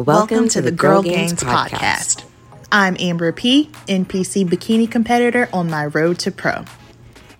[0.00, 2.24] Welcome, to, the Girl Gainz podcast.
[2.72, 6.64] I'm Amber P, NPC bikini competitor on my road to pro.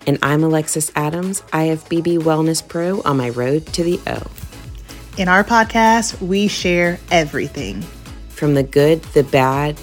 [0.05, 4.21] And I'm Alexis Adams, IFBB Wellness Pro on my road to the O.
[5.17, 7.81] In our podcast, we share everything
[8.29, 9.81] From the good, the bad,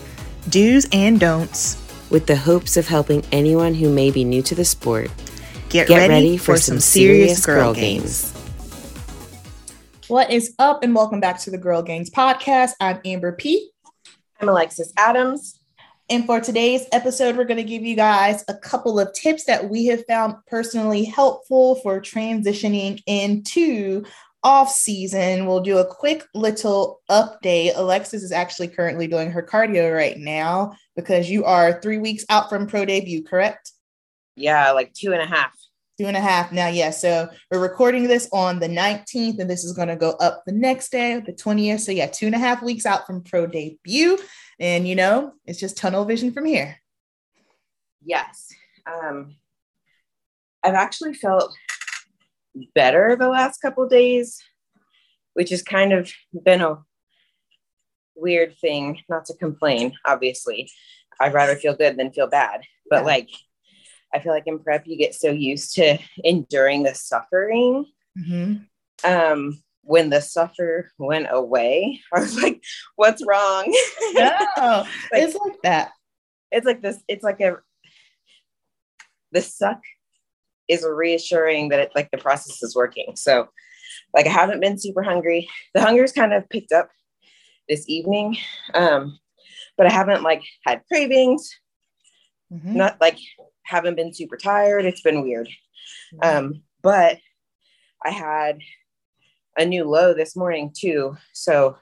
[0.49, 1.85] do's and don'ts.
[2.11, 5.11] with the hopes of helping anyone who may be new to the sport
[5.68, 8.38] Get, get ready, for, some serious girl gainz.
[10.09, 12.71] What is up, and welcome back to the Girl Gainz podcast.
[12.80, 13.71] I'm Amber P.
[14.40, 15.61] I'm Alexis Adams.
[16.08, 19.68] And for today's episode, we're going to give you guys a couple of tips that
[19.68, 24.02] we have found personally helpful for transitioning into
[24.43, 25.44] off season.
[25.44, 27.72] We'll do a quick little update.
[27.77, 32.48] Alexis is actually currently doing her cardio right now because you are three weeks out
[32.48, 33.72] from pro debut, correct?
[34.36, 35.55] Yeah, like two and a half.
[35.98, 36.69] Two and a half now.
[36.69, 36.91] Yeah.
[36.91, 40.52] So we're recording this on the 19th, and this is going to go up the
[40.52, 41.80] next day, the 20th.
[41.80, 44.16] So, yeah, two and a half weeks out from pro debut.
[44.60, 46.78] And, you know, it's just tunnel vision from here.
[48.05, 48.48] Yes.
[48.86, 49.34] Um,
[50.62, 51.52] I've actually felt
[52.77, 54.40] better the last couple days,
[55.34, 56.12] which has kind of
[56.44, 56.78] been a
[58.14, 59.00] weird thing.
[59.08, 60.70] Not to complain, obviously.
[61.20, 62.62] I'd rather feel good than feel bad.
[62.88, 63.06] But Yeah.
[63.06, 63.30] like,
[64.14, 67.87] I feel like in prep, you get so used to enduring the suffering.
[68.19, 68.67] Mhm.
[69.05, 72.62] Um, when the suffer went away, I was like,
[72.97, 73.64] what's wrong?
[74.14, 75.92] No, Like- it's like that.
[76.51, 77.56] it's like this it's like a
[79.33, 79.81] the suck
[80.69, 83.48] is reassuring that it like the process is working so
[84.14, 86.89] like i haven't been super hungry the hunger's kind of picked up
[87.69, 88.36] this evening
[88.75, 89.19] um
[89.77, 91.51] but i haven't like had cravings
[92.51, 92.75] Mhm.
[92.77, 93.19] not like
[93.69, 94.84] haven't been super tired.
[94.86, 95.48] It's been weird.
[96.22, 97.19] Um but
[98.06, 98.58] i had
[99.58, 101.16] a new low this morning too.
[101.34, 101.77] So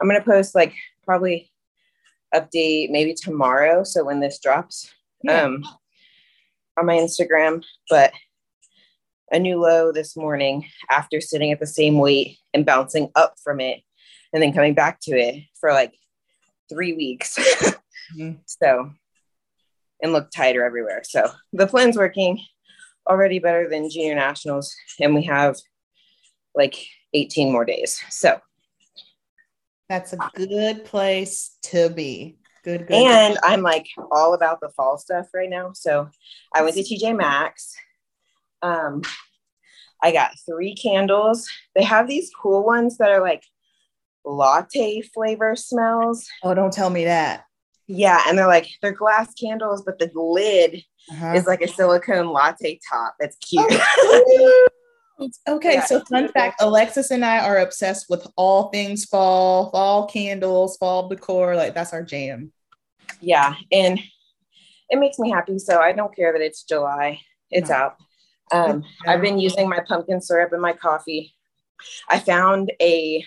[0.00, 1.50] i'm gonna post like probably
[2.34, 3.84] update maybe tomorrow.
[3.84, 4.92] So when this drops
[5.22, 5.42] Yeah.
[5.44, 5.64] um
[6.78, 7.64] on my instagram.
[7.88, 8.12] But
[9.32, 13.60] a new low this morning after sitting at the same weight and bouncing up from
[13.60, 13.80] it
[14.32, 15.94] and then coming back to it for like
[16.70, 17.38] three weeks.
[18.18, 18.38] Mhm.
[18.44, 18.90] so
[20.04, 22.38] and look tighter everywhere so the plan's working
[23.10, 25.56] already better than junior nationals and we have
[26.54, 28.40] like 18 more days so
[29.88, 32.38] That's a good place to be.
[32.64, 32.96] Good, good.
[32.96, 35.72] and I'm like all about the fall stuff right now.
[35.74, 36.08] So
[36.54, 37.74] I went to TJ Maxx.
[38.62, 39.02] Um,
[40.02, 41.46] I got three candles.
[41.74, 43.44] They have these cool ones that are like
[44.24, 46.26] latte flavor smells.
[46.42, 47.44] oh, don't tell me that.
[47.86, 51.32] Yeah, and they're like they're glass candles, but the lid Uh-huh.
[51.36, 53.14] is like a silicone latte top.
[53.20, 53.70] That's cute.
[55.46, 60.08] Okay, Yeah, so fun fact Alexis and I are obsessed with all things fall, fall
[60.08, 61.54] candles, fall decor.
[61.54, 62.52] Like, that's our jam.
[63.20, 64.00] yeah, and
[64.90, 65.58] it makes me happy.
[65.60, 67.20] So I don't care that it's July.
[67.52, 67.76] It's No.
[67.76, 67.96] out.
[68.50, 71.32] Um, I've been using my pumpkin syrup in my coffee.
[72.08, 73.24] I found a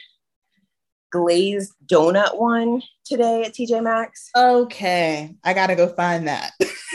[1.12, 4.30] glazed donut one today at TJ Maxx.
[4.36, 6.52] Okay, I got to go find that.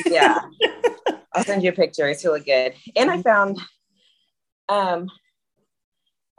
[0.06, 0.40] Yeah.
[1.34, 2.08] I'll send you a picture.
[2.08, 2.74] It's really good.
[2.94, 3.58] And I found
[4.68, 5.08] um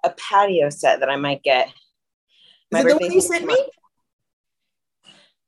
[0.04, 1.68] a patio set that I might get.
[1.68, 3.58] Is it the one you sent me?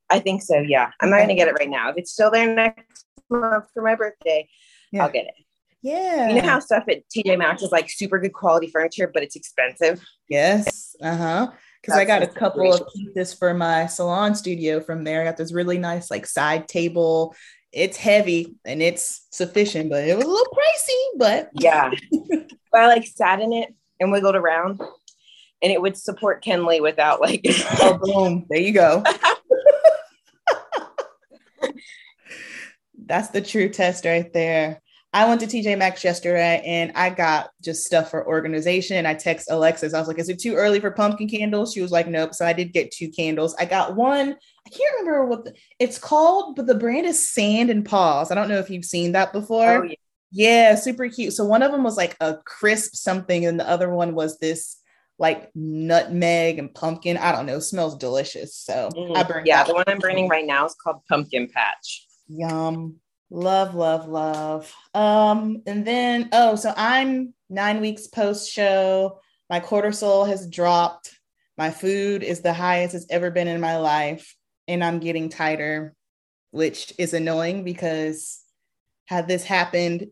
[0.08, 0.90] I think so, yeah.
[1.00, 1.24] I'm not Okay.
[1.24, 1.90] gonna get it right now.
[1.90, 4.48] If it's still there next month for my birthday,
[4.92, 5.04] Yeah.
[5.04, 5.34] I'll get it.
[5.82, 6.28] Yeah.
[6.28, 9.36] You know how stuff at TJ Maxx is like super good quality furniture, but it's
[9.36, 10.02] expensive.
[10.28, 10.96] Yes.
[11.02, 11.50] Uh huh.
[11.86, 15.20] Because I got a couple of pieces for my salon studio from there.
[15.20, 17.36] I got this really nice like side table.
[17.72, 21.18] It's heavy and it's sufficient, but it was a little pricey.
[21.18, 21.92] But Yeah.
[22.72, 24.80] but I like sat in it and wiggled around
[25.62, 27.42] and it would support Kenley without like
[27.80, 29.04] oh, boom, there you go.
[32.98, 34.82] That's the true test right there.
[35.16, 39.06] I went to TJ Maxx yesterday and I got just stuff for organization.
[39.06, 39.94] I text Alexis.
[39.94, 41.72] I was like, is it too early for pumpkin candles?
[41.72, 42.34] She was like, nope.
[42.34, 43.54] So I did get two candles.
[43.58, 44.36] I got one.
[44.66, 48.30] I can't remember what the, it's called, but the brand is Sand and Paws.
[48.30, 49.78] I don't know if you've seen that before.
[49.78, 49.94] oh, yeah.
[50.32, 51.32] Yeah, super cute.
[51.32, 54.76] So one of them was like a crisp something, and the other one was this
[55.18, 57.16] like nutmeg and pumpkin.
[57.16, 58.54] I don't know, smells delicious.
[58.54, 59.28] So I Mhm.
[59.28, 62.06] burned yeah, the one I'm burning right now is called Pumpkin Patch.
[62.28, 62.96] Yum.
[63.30, 64.72] Love, love, love.
[64.94, 69.20] Um, and then oh, so I'm nine weeks post show.
[69.50, 71.18] My cortisol has dropped.
[71.58, 74.36] My food is the highest it's ever been in my life,
[74.68, 75.94] and I'm getting tighter,
[76.50, 78.40] which is annoying because
[79.06, 80.08] had this happened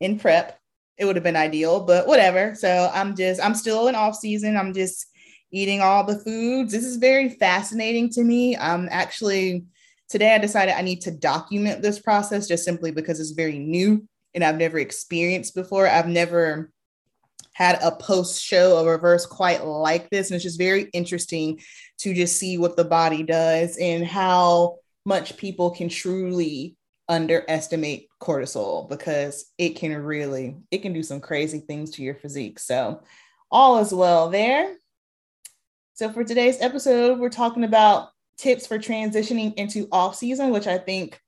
[0.00, 0.58] in prep,
[0.96, 2.54] it would have been ideal, but whatever.
[2.54, 4.56] So I'm just, I'm still in off season.
[4.56, 5.06] I'm just
[5.52, 6.72] eating all the foods.
[6.72, 8.56] This is very fascinating to me.
[8.56, 9.64] I'm actually
[10.10, 14.06] today I decided I need to document this process just simply because it's very new
[14.34, 15.88] and I've never experienced before.
[15.88, 16.70] I've never
[17.52, 20.30] had a post show a reverse quite like this.
[20.30, 21.60] And it's just very interesting
[21.98, 26.76] to just see what the body does and how much people can truly
[27.08, 32.58] underestimate cortisol because it can really it can do some crazy things to your physique.
[32.58, 33.02] So
[33.50, 34.76] all is well there.
[35.94, 40.78] So for today's episode we're talking about tips for transitioning into off season which i
[40.78, 41.20] think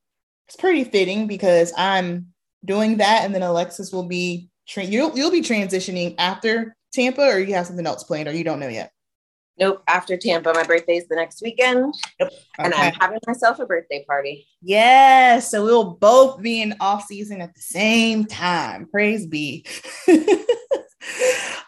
[0.48, 2.26] is pretty fitting because i'm
[2.64, 7.38] doing that and then alexis will be tra- you'll you'll be transitioning after Tampa, or
[7.38, 8.92] you have something else planned, or you don't know yet?
[9.58, 9.82] Nope.
[9.86, 12.28] After Tampa, my birthday is the next weekend, yep.
[12.28, 12.38] okay.
[12.58, 14.46] and I'm having myself a birthday party.
[14.62, 18.88] Yes, so we'll both be in off season at the same time.
[18.90, 19.66] Praise be.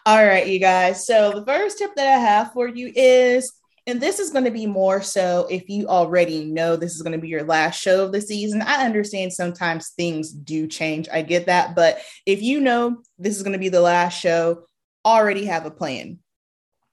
[0.07, 1.05] All right, you guys.
[1.05, 3.51] So the first tip that I have for you is
[3.87, 7.13] and this is going to be more so if you already know this is going
[7.13, 8.61] to be your last show of the season.
[8.63, 11.07] I understand sometimes things do change.
[11.11, 11.75] I get that.
[11.75, 14.65] But if you know this is going to be the last show,
[15.05, 16.17] already have a plan.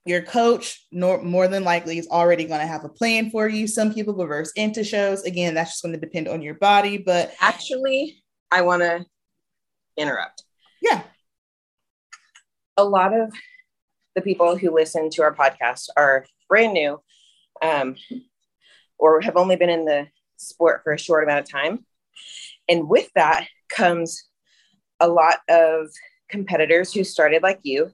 [0.05, 3.67] Your coach, nor, more than likely, is already going to have a plan for you.
[3.67, 5.23] Some people reverse into shows.
[5.23, 6.97] Again, that's just going to depend on your body.
[6.97, 9.05] But actually, I want to
[9.97, 10.43] interrupt.
[10.81, 11.01] Yeah.
[12.77, 13.33] A lot of
[14.15, 17.01] the people who listen to our podcast are brand new
[17.63, 17.95] um,
[18.99, 20.05] or have only been in the
[20.37, 21.83] sport for a short amount of time.
[22.69, 24.25] And with that comes
[24.99, 25.87] a lot of
[26.29, 27.91] competitors who started like you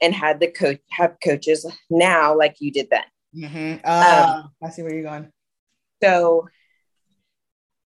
[0.00, 3.04] and had the coach have coaches now like you did then.
[3.36, 3.80] Mm-hmm.
[3.84, 5.30] Uh, um, I see where you're going.
[6.02, 6.48] So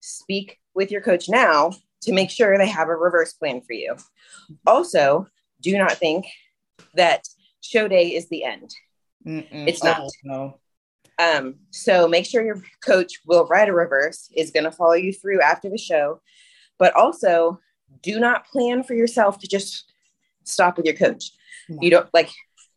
[0.01, 1.71] speak with your coach now
[2.03, 3.95] to make sure they have a reverse plan for you.
[4.67, 5.25] Also,
[5.63, 6.27] do not think
[6.93, 7.23] that
[7.61, 8.71] show day is the end.
[9.25, 9.67] Mm-mm.
[9.67, 10.01] It's not.
[10.01, 10.59] Oh, no.
[11.19, 15.13] Um, so make sure your coach will write a reverse, is going to follow you
[15.13, 16.21] through after the show,
[16.79, 17.59] but also
[18.01, 19.91] do not plan for yourself to just
[20.43, 21.31] stop with your coach.
[21.69, 21.77] No.
[21.81, 22.29] You don't like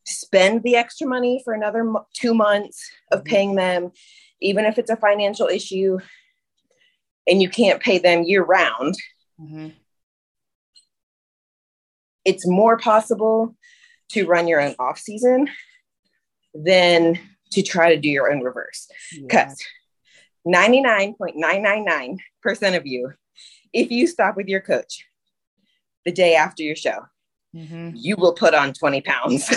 [0.04, 3.28] spend the extra money for another mo- two months of mm-hmm.
[3.28, 3.92] paying them,
[4.40, 5.98] even if it's a financial issue
[7.26, 8.94] and you can't pay them year round.
[9.40, 9.68] Mm-hmm.
[12.24, 13.56] It's more possible
[14.10, 15.48] to run your own off season
[16.54, 17.18] than
[17.52, 18.88] to try to do your own reverse.
[19.20, 19.62] Because
[20.44, 20.68] yeah.
[20.68, 23.12] 99.999% of you,
[23.72, 25.04] if you stop with your coach
[26.04, 27.06] the day after your show,
[27.54, 27.90] mm-hmm.
[27.94, 29.50] you will put on 20 pounds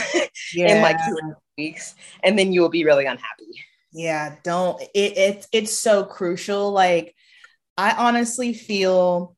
[0.53, 0.71] yeah.
[0.75, 1.17] in like two
[1.57, 3.63] weeks, and then you will be really unhappy.
[3.91, 6.71] Yeah, don't it, it it's so crucial.
[6.71, 7.15] Like
[7.77, 9.35] I honestly feel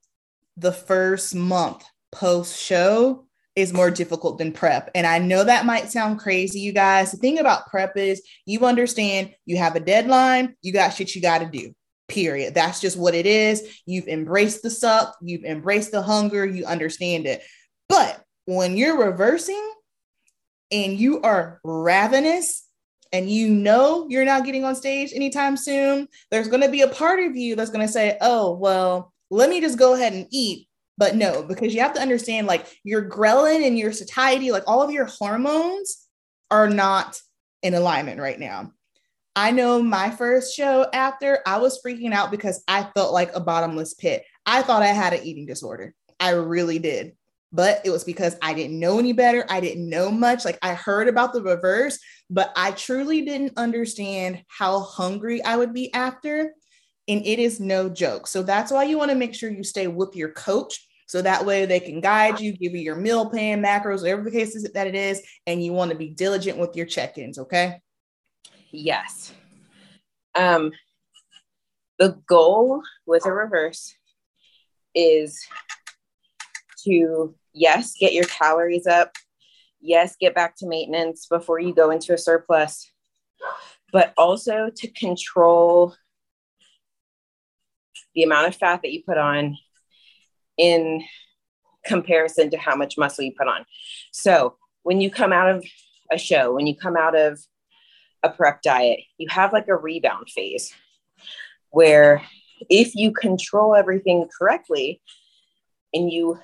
[0.57, 4.89] the first month post show is more difficult than prep.
[4.95, 7.11] And I know that might sound crazy, you guys.
[7.11, 11.21] The thing about prep is you understand you have a deadline, you got shit you
[11.21, 11.73] got to do.
[12.07, 12.55] Period.
[12.55, 13.79] That's just what it is.
[13.85, 17.43] You've embraced the suck, you've embraced the hunger, you understand it.
[17.87, 19.73] But when you're reversing
[20.71, 22.65] and you are ravenous
[23.11, 26.87] and you know you're not getting on stage anytime soon, there's going to be a
[26.87, 30.27] part of you that's going to say, oh, well, let me just go ahead and
[30.31, 30.68] eat
[30.99, 34.83] but no, because you have to understand like your ghrelin and your satiety, like all
[34.83, 36.05] of your hormones
[36.51, 37.21] are not
[37.63, 38.73] in alignment right now.
[39.33, 43.39] I know my first show after I was freaking out because I felt like a
[43.39, 44.25] bottomless pit.
[44.45, 45.95] I thought I had an eating disorder.
[46.19, 47.13] I really did.
[47.53, 49.45] But it was because I didn't know any better.
[49.49, 50.43] I didn't know much.
[50.43, 51.97] Like I heard about the reverse,
[52.29, 56.53] but I truly didn't understand how hungry I would be after.
[57.07, 58.27] And it is no joke.
[58.27, 61.43] So that's why you want to make sure you stay with your coach so that
[61.43, 64.69] way they can guide you, give you your meal plan, macros, whatever the case is
[64.71, 65.19] that it is.
[65.47, 67.39] And you want to be diligent with your check ins.
[67.39, 67.81] Okay.
[68.69, 69.33] Yes.
[70.35, 70.71] Um,
[71.97, 73.95] the goal with a reverse
[74.93, 75.43] is
[76.85, 79.15] to, yes, get your calories up.
[79.81, 82.87] Yes, get back to maintenance before you go into a surplus,
[83.91, 85.95] but also to control
[88.13, 89.57] the amount of fat that you put on
[90.59, 91.03] in
[91.85, 93.65] comparison to how much muscle you put on.
[94.11, 95.65] So when you come out of
[96.11, 97.39] a show, when you come out of
[98.21, 100.73] a prep diet, you have like a rebound phase
[101.71, 102.21] where
[102.69, 105.01] if you control everything correctly
[105.93, 106.37] and you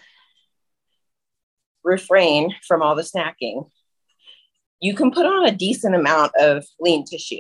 [1.84, 3.70] refrain from all the snacking,
[4.80, 7.40] you can put on a decent amount of lean tissue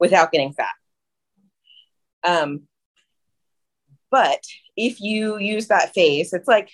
[0.00, 0.68] without getting fat.
[2.22, 2.62] Um,
[4.14, 4.42] but
[4.76, 6.70] if you use that phase, it's like,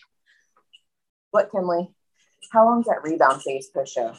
[1.30, 1.88] what, Kimberly?
[2.52, 4.12] How long is that rebound phase per show?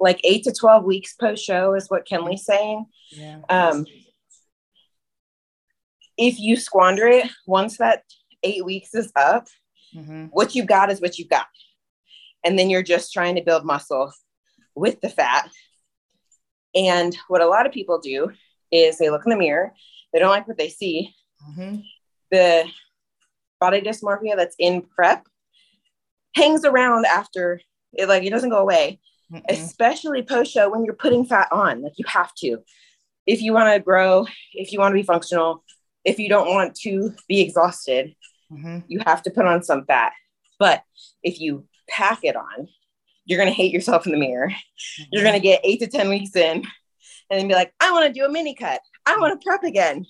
[0.00, 2.86] like eight to 12 weeks post show is what Kenley's saying.
[3.10, 3.38] Yeah.
[3.48, 3.86] Um,
[6.18, 8.02] if you squander it, once that
[8.42, 9.46] eight weeks is up,
[9.94, 10.28] Mm-hmm.
[10.28, 11.44] what you got is what you got.
[12.42, 14.10] And then you're just trying to build muscle
[14.74, 15.50] with the fat.
[16.74, 18.32] And what a lot of people do
[18.70, 19.72] is they look in the mirror,
[20.12, 21.14] they don't like what they see.
[21.50, 21.76] Mm-hmm.
[22.30, 22.64] The
[23.60, 25.26] body dysmorphia that's in prep
[26.34, 27.60] hangs around after
[27.92, 29.00] it, like it doesn't go away,
[29.30, 29.42] Mm-mm.
[29.48, 31.82] especially post show when you're putting fat on.
[31.82, 32.58] Like you have to.
[33.26, 35.62] If you want to grow, if you want to be functional,
[36.04, 38.14] if you don't want to be exhausted,
[38.52, 38.80] Mm-hmm.
[38.86, 40.12] you have to put on some fat.
[40.58, 40.82] But
[41.22, 42.68] if you pack it on,
[43.24, 44.52] you're going to hate yourself in the mirror.
[45.10, 46.64] You're going to get eight to 10 weeks in
[47.30, 48.80] and then be like, I want to do a mini cut.
[49.06, 50.06] I want to prep again.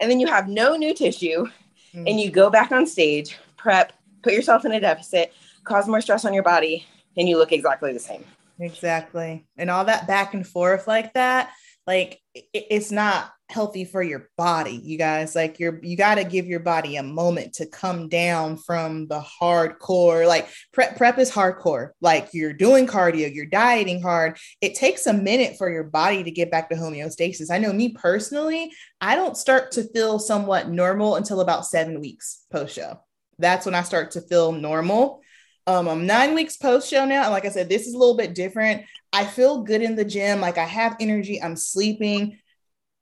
[0.00, 1.46] And then you have no new tissue
[1.94, 2.08] Mm.
[2.08, 3.92] and you go back on stage, prep,
[4.22, 5.32] put yourself in a deficit,
[5.64, 8.24] cause more stress on your body, and you look exactly the same.
[8.60, 9.44] Exactly.
[9.56, 11.50] And all that back and forth like that,
[11.86, 15.34] like it, it's not healthy for your body, you guys.
[15.34, 19.20] Like you're you got to give your body a moment to come down from the
[19.20, 20.26] hardcore.
[20.26, 21.90] Like prep prep is hardcore.
[22.00, 24.38] Like you're doing cardio, you're dieting hard.
[24.60, 27.50] It takes a minute for your body to get back to homeostasis.
[27.50, 32.44] I know me personally, I don't start to feel somewhat normal until about 7 weeks
[32.52, 33.00] post show.
[33.38, 35.22] That's when I start to feel normal.
[35.66, 37.24] Um, I'm nine weeks post show now.
[37.24, 38.82] And like I said, this is a little bit different.
[39.12, 40.40] I feel good in the gym.
[40.40, 41.42] Like I have energy.
[41.42, 42.38] I'm sleeping.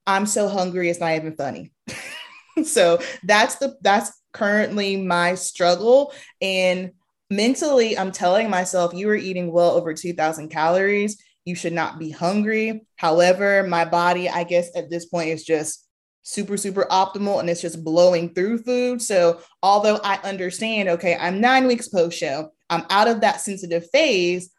[0.06, 0.88] I'm so hungry.
[0.88, 1.72] It's not even funny.
[2.64, 6.12] so that's the that's currently my struggle.
[6.40, 6.92] And
[7.30, 11.22] mentally, I'm telling myself, you are eating well over 2,000 calories.
[11.44, 12.86] You should not be hungry.
[12.96, 15.86] However, my body, I guess at this point, is just
[16.22, 19.00] super, super optimal and it's just blowing through food.
[19.00, 23.88] So, although I understand, okay, I'm nine weeks post show, I'm out of that sensitive
[23.90, 24.50] phase,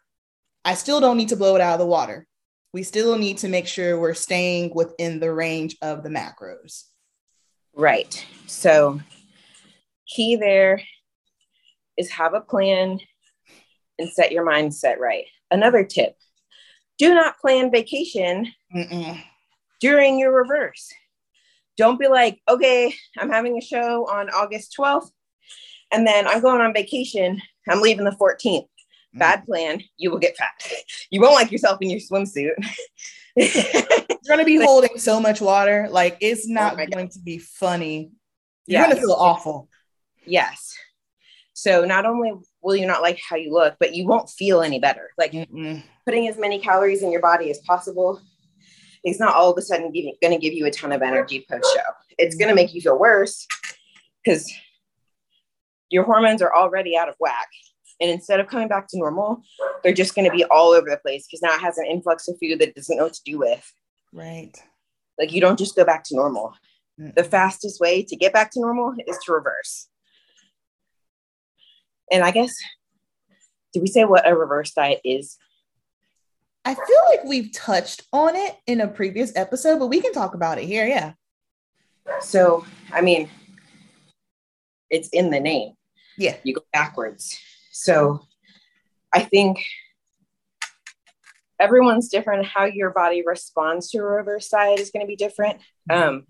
[0.64, 2.26] I still don't need to blow it out of the water.
[2.72, 6.84] We still need to make sure we're staying within the range of the macros.
[7.74, 8.24] Right.
[8.46, 9.00] So,
[10.06, 10.82] key there
[11.96, 13.00] is have a plan
[13.98, 15.24] and set your mindset right.
[15.50, 16.16] Another tip
[17.00, 19.18] do not plan vacation Mm-mm.
[19.80, 20.92] during your reverse.
[21.78, 25.10] Don't be like, okay, I'm having a show on August 12th,
[25.90, 27.40] and then I'm going on vacation.
[27.66, 28.68] I'm leaving the 14th.
[29.14, 29.18] Mm.
[29.18, 29.82] Bad plan.
[29.96, 30.50] You will get fat.
[31.10, 32.52] You won't like yourself in your swimsuit.
[33.36, 35.88] You're going to be holding so much water.
[35.90, 38.12] Like, it's oh not Oh going to be funny.
[38.66, 38.86] You're Yes.
[38.86, 39.68] going to feel awful.
[40.24, 40.74] yes.
[41.52, 44.78] So not only will you not like how you look, but you won't feel any
[44.78, 45.10] better.
[45.18, 45.82] Like Mm-mm.
[46.06, 48.20] putting as many calories in your body as possible
[49.04, 51.68] is not all of a sudden going to give you a ton of energy post
[51.74, 51.82] show.
[52.18, 53.46] It's going to make you feel worse
[54.24, 54.50] because
[55.90, 57.48] your hormones are already out of whack.
[58.00, 59.42] And instead of coming back to normal,
[59.82, 62.28] they're just going to be all over the place because now it has an influx
[62.28, 63.72] of food that it doesn't know what to do with.
[64.12, 64.56] Right.
[65.18, 66.54] Like you don't just go back to normal.
[66.98, 67.14] Mm.
[67.14, 69.88] The fastest way to get back to normal is to reverse.
[72.10, 72.54] And I guess,
[73.72, 75.36] did we say what a reverse diet is?
[76.64, 80.34] I feel like we've touched on it in a previous episode, but we can talk
[80.34, 80.86] about it here.
[80.86, 81.12] Yeah.
[82.20, 83.28] So, I mean,
[84.90, 85.74] it's in the name.
[86.18, 86.36] Yeah.
[86.42, 87.38] You go backwards.
[87.70, 88.20] So,
[89.12, 89.64] I think
[91.58, 92.46] everyone's different.
[92.46, 95.60] How your body responds to a reverse diet is going to be different.
[95.90, 96.26] Um,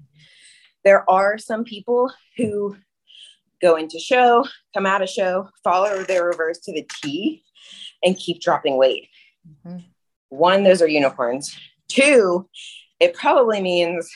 [0.84, 2.76] there are some people who
[3.60, 7.42] go into show, come out of show, follow their reverse to the T,
[8.02, 9.08] and keep dropping weight.
[9.66, 9.84] Mhm.
[10.30, 11.58] One, those are unicorns.
[11.88, 12.48] Two,
[12.98, 14.10] it probably means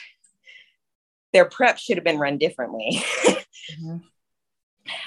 [1.32, 3.02] their prep should have been run differently.
[3.80, 4.02] Mhm.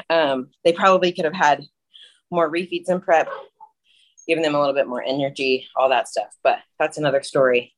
[0.10, 1.64] um, they probably could have had
[2.32, 3.30] more refeeds and prep,
[4.28, 6.36] giving them a little bit more energy, all that stuff.
[6.44, 7.74] But that's another story.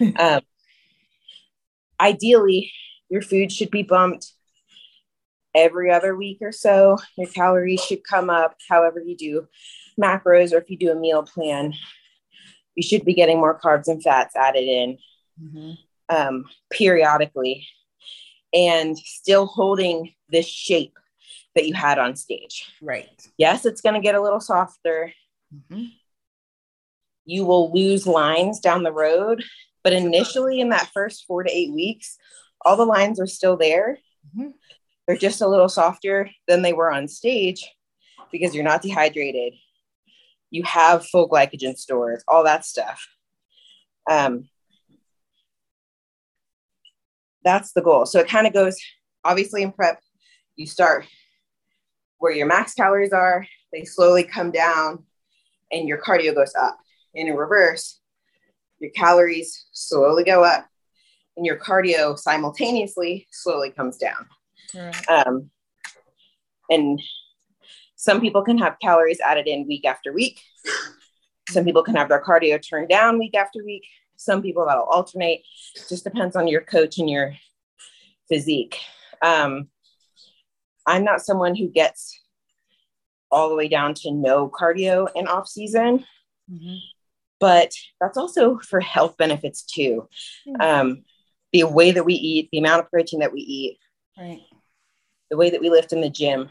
[0.16, 0.40] um,
[2.00, 2.72] ideally,
[3.08, 4.32] your food should be bumped
[5.54, 6.98] every other week or so.
[7.16, 9.46] Your calories should come up, however you do
[10.00, 11.72] macros, or if you do a meal plan,
[12.74, 14.98] you should be getting more carbs and fats added in
[15.40, 15.78] Mhm.
[16.08, 17.66] um, periodically
[18.52, 20.96] and still holding this shape
[21.54, 22.72] that you had on stage.
[22.82, 23.08] Right.
[23.38, 25.12] Yes, it's going to get a little softer.
[25.54, 25.92] Mhm.
[27.24, 29.44] You will lose lines down the road,
[29.82, 32.18] but initially in that first four to eight weeks,
[32.64, 33.98] all the lines are still there.
[34.36, 34.54] Mhm.
[35.06, 37.70] They're just a little softer than they were on stage
[38.32, 39.54] because you're not dehydrated.
[40.50, 43.06] You have full glycogen stores, all that stuff.
[44.10, 44.48] Um,
[47.42, 48.06] that's the goal.
[48.06, 48.76] So it kind of goes
[49.24, 50.00] obviously in prep,
[50.56, 51.06] you start
[52.24, 55.04] where your max calories are, they slowly come down
[55.70, 56.78] and your cardio goes up.
[57.14, 58.00] And in reverse,
[58.78, 60.66] your calories slowly go up
[61.36, 64.26] and your cardio simultaneously slowly comes down.
[64.74, 65.08] Right.
[65.10, 65.50] Um,
[66.70, 66.98] and
[67.96, 70.40] some people can have calories added in week after week.
[71.50, 73.84] Some people can have their cardio turned down week after week.
[74.16, 75.42] Some people that'll alternate.
[75.90, 77.34] Just depends on your coach and your
[78.30, 78.78] physique.
[79.20, 79.68] Um,
[80.86, 82.20] I'm not someone who gets
[83.30, 86.04] all the way down to no cardio in off season,
[86.50, 86.76] mm-hmm.
[87.40, 90.08] but that's also for health benefits too.
[90.46, 90.60] Mm-hmm.
[90.60, 91.04] Um,
[91.52, 93.78] the way that we eat, the amount of protein that we eat,
[94.18, 94.40] right.
[95.30, 96.48] the way that we lift in the gym.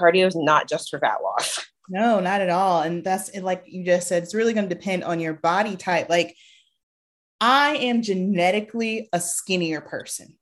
[0.00, 1.66] Cardio is not just for fat loss.
[1.88, 2.82] No, not at all.
[2.82, 6.08] And that's like you just said, it's really going to depend on your body type.
[6.08, 6.36] Like,
[7.40, 10.38] I am genetically a skinnier person.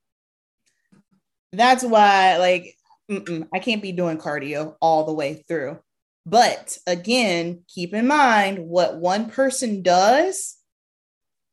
[1.52, 2.74] That's why, like,
[3.10, 5.78] I can't be doing cardio all the way through.
[6.26, 10.56] But again, keep in mind what one person does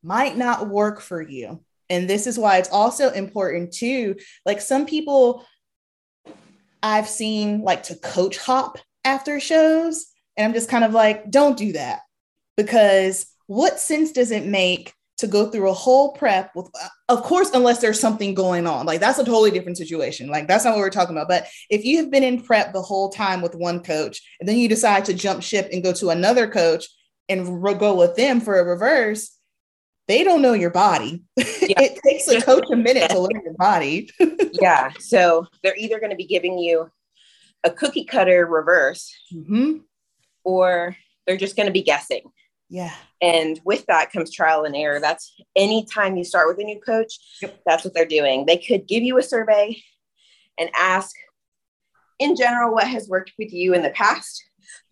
[0.02, 1.64] might not work for you.
[1.88, 4.16] And this is why it's also important too.
[4.44, 5.46] Like some people
[6.82, 10.06] I've seen like to coach hop after shows.
[10.36, 12.00] And I'm just kind of like, don't do that.
[12.56, 16.68] Because what sense does it make to go through a whole prep with
[17.08, 20.64] of course unless there's something going on like that's a totally different situation like that's
[20.64, 23.40] not what we're talking about but if you have been in prep the whole time
[23.40, 26.86] with one coach and then you decide to jump ship and go to another coach
[27.28, 29.36] and re- go with them for a reverse
[30.08, 31.22] they don't know your body.
[31.68, 31.80] Yeah.
[31.82, 34.08] it takes a coach a minute to learn your body.
[34.52, 34.92] yeah.
[35.00, 36.88] So they're either going to be giving you
[37.64, 39.78] a cookie cutter reverse mm-hmm.
[40.44, 40.96] or
[41.26, 42.22] they're just going to be guessing.
[42.68, 42.92] Yeah.
[43.22, 45.00] And with that comes trial and error.
[45.00, 47.60] That's anytime you start with a new coach, yep.
[47.64, 48.46] that's what they're doing.
[48.46, 49.82] They could give you a survey
[50.58, 51.14] and ask,
[52.18, 54.42] in general, what has worked with you in the past.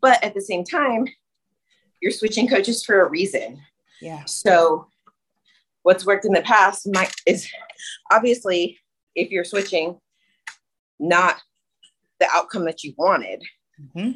[0.01, 1.07] But at the same time,
[2.01, 3.61] you're switching coaches for a reason.
[4.01, 4.25] Yeah.
[4.27, 4.89] So
[5.83, 7.49] what's worked in the past might is
[8.13, 8.79] obviously
[9.15, 9.99] if you're switching
[10.99, 11.37] not
[12.21, 13.43] the outcome that you wanted
[13.81, 14.13] mm-hmm.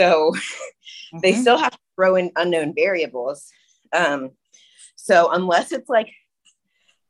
[0.00, 1.18] So mm-hmm.
[1.22, 3.46] they still have to throw in unknown variables
[3.92, 4.30] um,
[4.96, 6.10] so unless it's like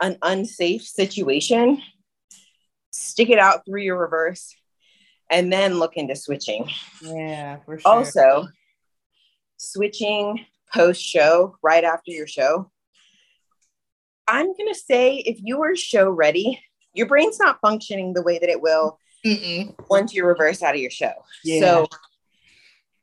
[0.00, 1.80] an unsafe situation
[2.90, 4.54] stick it out through your reverse
[5.30, 6.68] and then look into switching
[7.02, 7.92] yeah for sure.
[7.92, 8.48] also
[9.56, 12.70] switching post show right after your show
[14.30, 16.62] I'm going to say if you are show ready,
[16.94, 19.74] your brain's not functioning the way that it will Mm-mm.
[19.88, 21.12] once you reverse out of your show.
[21.42, 21.60] Yeah.
[21.60, 21.86] So,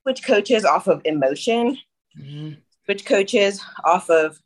[0.07, 1.77] switch coaches off of emotion,
[2.17, 2.53] mm-hmm.
[2.85, 4.39] switch coaches off of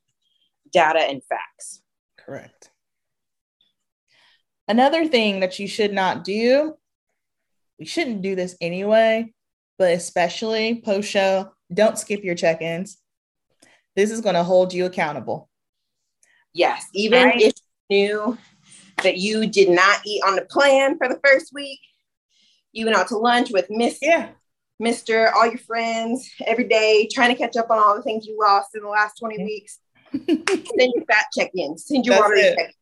[0.73, 1.83] data and facts.
[2.17, 2.71] Correct.
[4.67, 6.73] Another thing that you should not do,
[7.77, 9.31] we shouldn't do this anyway,
[9.77, 12.97] but especially post show, don't skip your check ins.
[13.95, 15.47] This is going to hold you accountable.
[16.55, 17.39] Yes, even right.
[17.39, 17.53] if
[17.89, 18.37] you knew
[19.03, 21.79] that you did not eat on the plan for the first week,
[22.71, 24.29] you went out to lunch with Miss yeah.
[24.81, 25.31] Mr.
[25.33, 28.75] all your friends every day, trying to catch up on all the things you lost
[28.75, 29.79] in the last 20 weeks.
[30.11, 32.73] send your fat check-ins, send your water check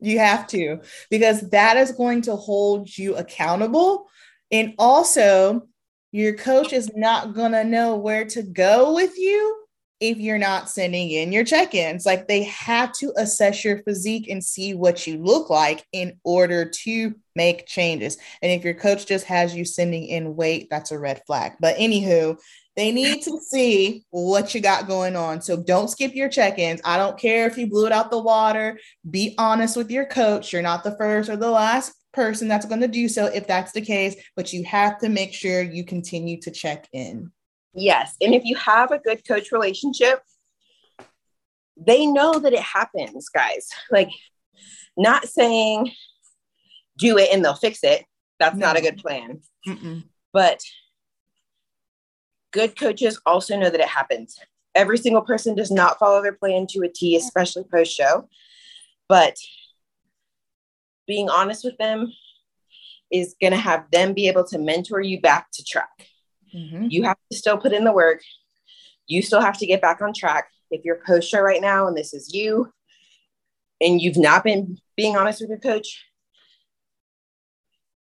[0.00, 4.08] You have to, because that is going to hold you accountable.
[4.50, 5.68] And also,
[6.10, 9.67] your coach is not going to know where to go with you
[10.00, 12.06] if you're not sending in your check ins.
[12.06, 16.70] Like they have to assess your physique and see what you look like in order
[16.84, 18.16] to make changes.
[18.42, 21.52] And if your coach just has you sending in weight, that's a red flag.
[21.60, 22.38] But anywho,
[22.76, 25.40] they need to see what you got going on.
[25.42, 26.80] So don't skip your check ins.
[26.84, 28.78] I don't care if you blew it out the water.
[29.08, 30.52] Be honest with your coach.
[30.52, 33.72] You're not the first or the last person that's going to do so if that's
[33.72, 37.30] the case, but you have to make sure you continue to check in.
[37.74, 38.16] Yes.
[38.20, 40.22] And if you have a good coach relationship,
[41.76, 43.68] they know that it happens, guys.
[43.90, 44.10] Like,
[44.96, 45.92] not saying
[46.98, 48.04] do it and they'll fix it.
[48.40, 48.66] That's no.
[48.66, 49.40] not a good plan.
[49.66, 50.04] Mm-mm.
[50.32, 50.60] But
[52.52, 54.38] good coaches also know that it happens.
[54.74, 58.28] Every single person does not follow their plan to a T, especially post show.
[59.08, 59.36] But
[61.06, 62.12] being honest with them
[63.10, 66.06] is going to have them be able to mentor you back to track.
[66.54, 66.86] Mm-hmm.
[66.90, 68.20] You have to still put in the work.
[69.06, 70.48] You still have to get back on track.
[70.70, 72.72] If you're post show right now and this is you,
[73.80, 76.04] and you've not been being honest with your coach,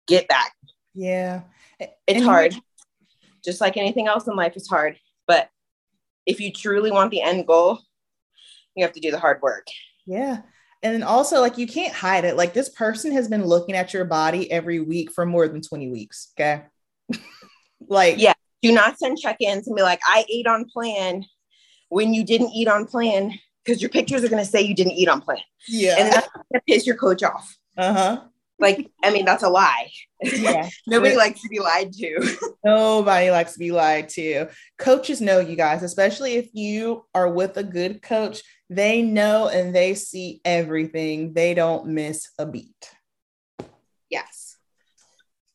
[0.07, 0.53] get back.
[0.95, 1.43] Yeah.
[1.81, 2.55] It's and hard.
[3.45, 4.97] Just like anything else in life, it's hard.
[5.27, 5.49] But
[6.27, 7.81] if you truly want the end goal,
[8.75, 9.67] you have to do the hard work.
[10.07, 10.43] Yeah.
[10.83, 12.37] And then also, like, you can't hide it.
[12.37, 15.91] Like, this person has been looking at your body every week for more than 20
[15.91, 16.33] weeks.
[16.39, 16.63] Okay.
[17.87, 18.34] Like, yeah,
[18.65, 21.27] Do not send check-ins and be like, I ate on plan
[21.91, 25.07] when you didn't eat on plan, because your pictures are gonna say you didn't eat
[25.07, 25.37] on plan.
[25.69, 25.97] Yeah.
[25.99, 27.55] And that's gonna piss your coach off.
[27.77, 28.23] Uh-huh.
[28.59, 29.91] Like, I mean, that's a lie.
[30.23, 30.67] Yeah.
[30.87, 32.37] Nobody likes to be lied to.
[32.65, 34.47] Nobody likes to be lied to.
[34.79, 39.75] Coaches know you guys, especially if you are with a good coach, they know and
[39.75, 41.35] they see everything.
[41.35, 42.91] They don't miss a beat.
[44.09, 44.57] yes.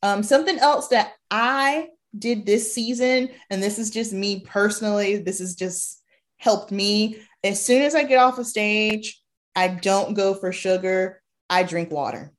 [0.03, 5.39] Um, something else that I did this season, and this is just me personally, this
[5.39, 6.01] has just
[6.37, 7.17] helped me.
[7.43, 9.21] As soon as I get off a stage,
[9.55, 12.31] I don't go for sugar, I drink water.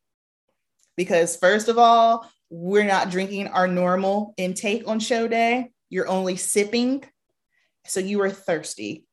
[0.97, 6.37] Because, first of all, we're not drinking our normal intake on show day, you're only
[6.37, 7.05] sipping.
[7.87, 9.07] So you are thirsty.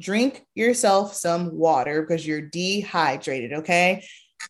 [0.00, 4.04] Drink yourself some water because you're dehydrated, okay?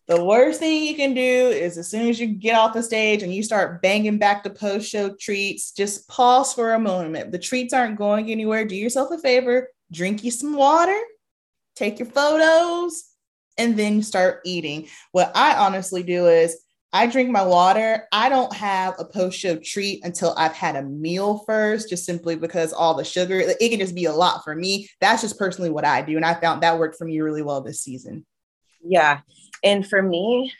[0.07, 3.21] The worst thing you can do is as soon as you get off the stage
[3.21, 7.31] and you start banging back the post show treats, just pause for a moment.
[7.31, 8.65] The treats aren't going anywhere.
[8.65, 10.99] Do yourself a favor, drink you some water,
[11.75, 13.03] take your photos,
[13.59, 14.87] and then start eating.
[15.11, 16.57] What I honestly do is
[16.91, 18.07] I drink my water.
[18.11, 22.35] I don't have a post show treat until I've had a meal first, just simply
[22.35, 24.89] because all the sugar, it can just be a lot for me.
[24.99, 26.15] That's just personally what I do.
[26.15, 28.25] And I found that worked for me really well this season.
[28.83, 29.19] Yeah.
[29.63, 30.53] And for me,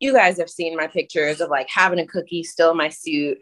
[0.00, 3.38] you guys have seen my pictures of like having a cookie still in my suit.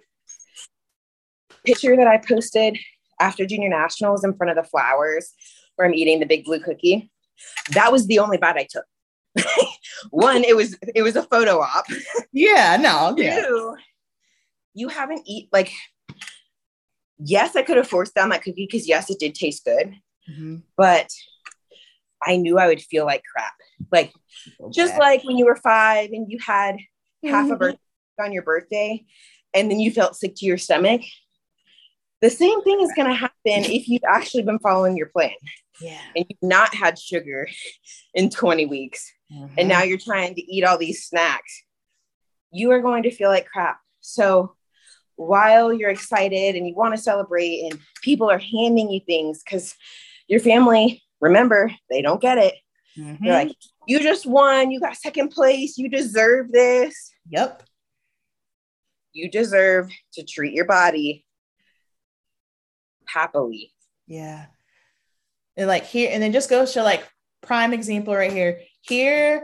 [1.64, 2.76] Picture that I posted
[3.20, 5.32] after junior nationals in front of the flowers
[5.76, 7.10] where I'm eating the big blue cookie.
[7.72, 8.84] That was the only bite I took.
[10.10, 11.86] One, it was it was a photo op.
[12.32, 13.42] Yeah, no, yeah.
[13.42, 13.76] Two,
[14.74, 15.70] you haven't eat like
[17.18, 19.94] yes, I could have forced down that cookie because yes, it did taste good,
[20.30, 20.62] Mhm.
[20.76, 21.08] but
[22.24, 23.52] I knew I would feel like crap.
[23.90, 24.12] Like
[24.72, 26.76] just like when you were five and you had
[27.24, 27.58] half a Mhm.
[27.58, 27.78] birthday
[28.20, 29.04] on your birthday
[29.54, 31.00] and then you felt sick to your stomach
[32.20, 35.30] the same thing is going to happen if you've actually been following your plan
[35.80, 35.98] yeah.
[36.14, 37.48] and you've not had sugar
[38.14, 39.54] in 20 weeks Mm-hmm.
[39.56, 41.62] and now you're trying to eat all these snacks
[42.52, 44.54] you are going to feel like crap so
[45.16, 49.74] while you're excited and you want to celebrate and people are handing you things because
[50.28, 52.54] your family remember they don't get it
[52.98, 53.18] Mhm.
[53.20, 53.56] they're like
[53.88, 57.62] you just won you got second place you deserve this yep.
[59.14, 61.24] you deserve to treat your body
[63.06, 63.72] happily.
[64.06, 64.46] Yeah.
[65.56, 67.06] And like here, and then just goes to like
[67.42, 68.60] prime example right here.
[68.86, 69.42] Here's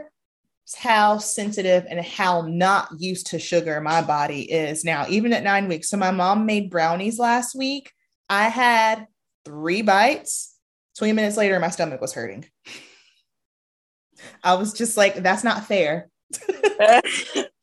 [0.75, 5.67] how sensitive and how not used to sugar my body is now, even at nine
[5.67, 5.89] weeks.
[5.89, 7.91] So my mom made brownies last week.
[8.29, 9.07] I had
[9.45, 10.55] three bites.
[10.99, 12.45] 20 minutes later, my stomach was hurting.
[14.43, 16.09] I was just like, that's not fair.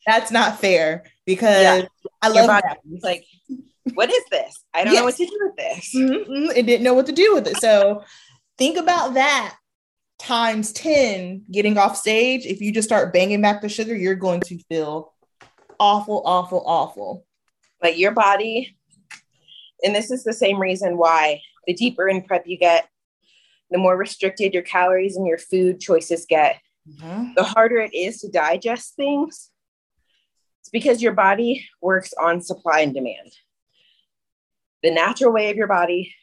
[0.07, 1.87] That's not fair because Yeah.
[2.23, 3.03] I love brownies.
[3.03, 3.25] like,
[3.95, 4.65] what is this?
[4.73, 5.93] I don't know what to do with this.
[5.95, 7.57] Mhm, It didn't know what to do with it.
[7.57, 8.03] So
[8.57, 9.57] think about that
[10.21, 12.47] times 10 getting off stage.
[12.47, 15.13] If you just start banging back the sugar, you're going to feel
[15.81, 17.27] awful, awful, awful.
[17.83, 18.77] Like your body,
[19.83, 22.89] and this is the same reason why the deeper in prep you get,
[23.71, 27.35] the more restricted your calories and your food choices get, Mhm.
[27.35, 29.51] the harder it is to digest things.
[30.61, 33.33] It's because your body works on supply and demand.
[34.83, 36.15] The natural way of your body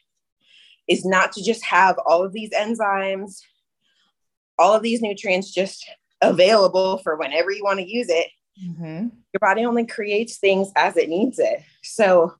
[0.88, 3.40] is not to just have all of these enzymes,
[4.58, 5.88] all of these nutrients just
[6.20, 8.30] available for whenever you want to use it.
[8.62, 9.10] Mhm.
[9.32, 11.60] Your body only creates things as it needs it.
[11.82, 12.34] So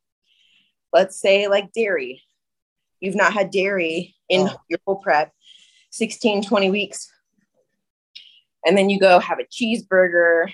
[0.93, 2.23] let's say, like dairy,
[3.01, 4.57] you've not had dairy in Oh.
[4.69, 5.33] your whole prep
[5.91, 7.11] 16, 20 weeks
[8.67, 10.51] and then you go have a cheeseburger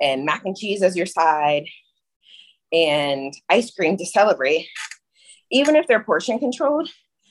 [0.00, 1.64] and mac and cheese as your side
[2.72, 4.66] and ice cream to celebrate
[5.50, 6.88] even if they're portion controlled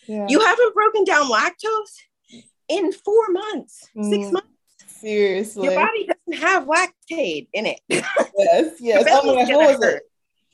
[0.08, 0.26] Yeah.
[0.28, 4.32] you haven't broken down lactose in four months six Mm.
[4.34, 4.48] months
[4.88, 5.64] Seriously.
[5.66, 9.06] your body doesn't have lactate in it yes, yes.
[9.10, 10.04] Oh my what was it?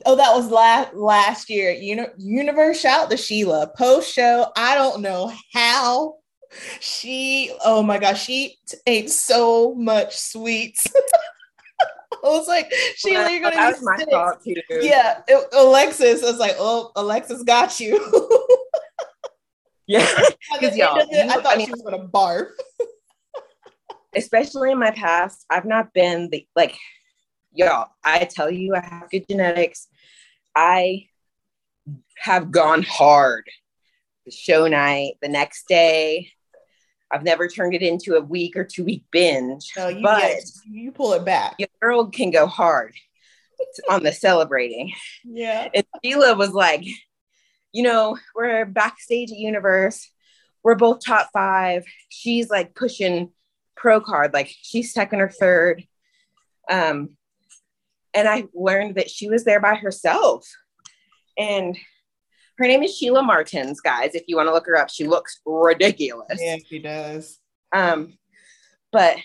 [0.06, 1.72] Oh, that was last last year.
[1.72, 3.72] Uni- Universe shout to Sheila.
[3.78, 4.52] Post show.
[4.58, 6.16] I don't know how
[6.80, 7.54] she.
[7.64, 10.86] Oh my gosh, she ate so much sweets.
[12.24, 14.10] I was like, Sheila, you're gonna that was my sick.
[14.10, 16.24] fault too Yeah, it- Alexis.
[16.24, 18.00] I was like, oh, Alexis got you.
[19.88, 22.48] yeah At the 'Cause y'all, it, I thought I mean- she was gonna barf.
[24.16, 26.76] especially in my past, I've not been the like,
[27.56, 29.88] y'all, I tell you, I have good genetics.
[30.56, 31.08] I
[32.18, 33.48] have gone hard.
[34.26, 36.32] The show night, the next day.
[37.12, 39.72] I've never turned it into a week or two week binge.
[39.78, 41.56] No, you but get, you pull it back.
[41.60, 42.96] your girl can go hard.
[43.90, 44.94] on the celebrating.
[45.24, 45.70] Yeah.
[45.74, 46.84] And Sheila was like,
[47.72, 50.10] you know, we're backstage at Universe.
[50.64, 51.86] We're both top five.
[52.10, 53.32] She's like pushing
[53.76, 55.84] pro card, like she's second or third.
[56.70, 57.18] Um,
[58.16, 60.48] and I learned that she was there by herself.
[61.38, 61.78] And
[62.58, 64.16] her name is Sheila Martins, guys.
[64.16, 66.40] If you want to look her up, she looks ridiculous.
[66.42, 67.40] Yeah, she does.
[67.74, 68.18] Um,
[68.92, 69.18] but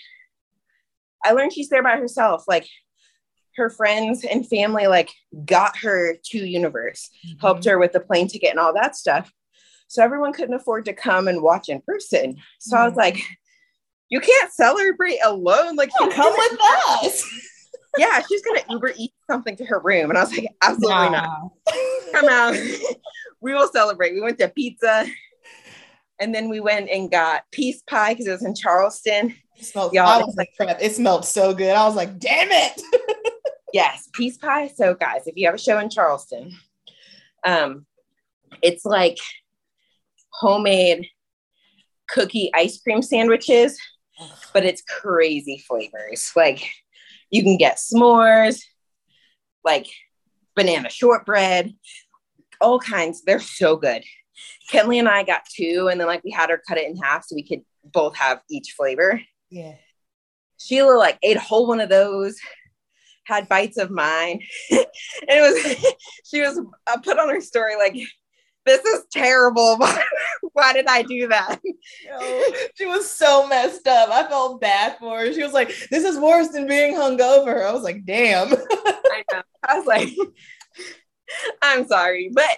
[1.23, 2.43] I learned she's there by herself.
[2.47, 2.67] Like
[3.55, 5.11] her friends and family, like
[5.45, 7.39] got her to Universe, mm-hmm.
[7.39, 9.31] helped her with the plane ticket and all that stuff.
[9.87, 12.37] So everyone couldn't afford to come and watch in person.
[12.59, 12.83] So mm-hmm.
[12.83, 13.23] I was like,
[14.09, 15.77] you can't celebrate alone.
[15.77, 16.59] Like, come with
[17.03, 17.23] us.
[17.97, 20.09] yeah, she's gonna Uber eat something to her room.
[20.09, 21.09] And I was like, absolutely nah.
[21.09, 21.51] not.
[22.13, 22.55] Come out.
[23.41, 24.13] we will celebrate.
[24.13, 25.05] We went to pizza.
[26.19, 29.35] And then we went and got peace pie because it was in Charleston.
[29.57, 30.79] It smelled, Y'all, was like, prep.
[30.79, 31.75] It smelled so good.
[31.75, 32.81] I was like, damn it.
[33.73, 34.67] yes, peace pie.
[34.67, 36.55] So, guys, if you have a show in Charleston,
[37.43, 37.87] um,
[38.61, 39.17] it's like
[40.29, 41.07] homemade
[42.07, 43.79] cookie ice cream sandwiches,
[44.53, 46.31] but it's crazy flavors.
[46.35, 46.69] Like
[47.31, 48.61] you can get s'mores,
[49.63, 49.87] like
[50.55, 51.73] banana shortbread,
[52.59, 53.23] all kinds.
[53.23, 54.03] They're so good.
[54.71, 57.25] Kenley and I got two, and then like we had her cut it in half
[57.25, 59.21] so we could both have each flavor.
[59.49, 59.75] Yeah.
[60.57, 62.37] Sheila like ate a whole one of those,
[63.25, 64.41] had bites of mine,
[64.71, 64.85] and
[65.27, 65.93] it was
[66.29, 67.95] she was uh, put on her story like
[68.65, 69.77] this is terrible.
[69.79, 70.03] Why,
[70.53, 71.59] why did I do that?
[72.75, 74.09] she was so messed up.
[74.09, 75.33] I felt bad for her.
[75.33, 77.65] She was like, this is worse than being hungover.
[77.65, 78.53] I was like, damn.
[78.71, 79.41] I know.
[79.67, 80.09] I was like,
[81.61, 82.31] I'm sorry.
[82.33, 82.49] But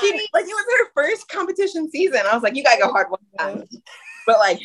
[0.00, 2.20] she like it was her first competition season.
[2.28, 3.64] I was like, you gotta go hard one time.
[4.26, 4.60] But like,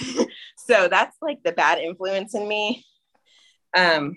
[0.56, 2.84] so that's like the bad influence in me.
[3.76, 4.16] Um,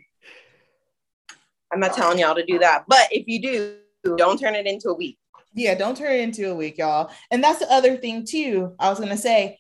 [1.72, 4.90] I'm not telling y'all to do that, but if you do, don't turn it into
[4.90, 5.18] a week.
[5.54, 7.12] Yeah, don't turn it into a week, y'all.
[7.32, 8.76] And that's the other thing too.
[8.80, 9.60] I was gonna say,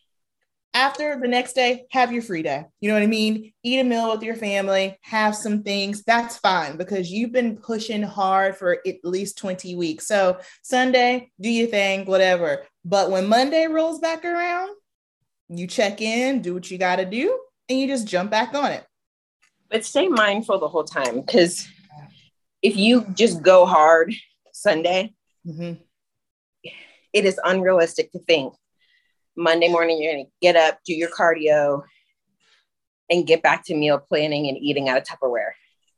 [0.73, 2.65] after the next day, have your free day.
[2.82, 3.53] You know what I mean?
[3.62, 6.03] Eat a meal with your family, have some things.
[6.03, 10.08] That's fine because you've been pushing hard for at least 20 weeks.
[10.08, 12.65] So Sunday, do your thing, whatever.
[12.84, 14.75] But when Monday rolls back around,
[15.49, 18.71] you check in, do what you got to do, and you just jump back on
[18.71, 18.84] it.
[19.69, 21.67] But stay mindful the whole time because
[22.62, 24.13] if you just go hard
[24.53, 25.13] Sunday,
[25.45, 25.73] mm-hmm.
[27.13, 28.53] it is unrealistic to think
[29.36, 31.84] Monday morning you're going to get up, do your cardio,
[33.10, 35.51] and get back to meal planning and eating out of Tupperware.